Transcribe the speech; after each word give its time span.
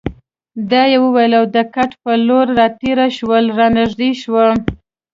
دا 0.71 0.81
یې 0.91 0.97
وویل 1.05 1.33
او 1.39 1.45
د 1.55 1.57
کټ 1.75 1.91
په 2.03 2.11
لور 2.27 2.45
راتېره 2.59 3.07
شول، 3.17 3.45
را 3.57 3.67
نږدې 3.77 4.11
شوه. 4.21 4.45